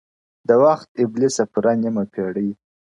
•د 0.47 0.49
وخت 0.63 0.89
ابلیسه 1.03 1.43
پوره 1.51 1.73
نیمه 1.81 2.03
پېړۍ, 2.13 2.49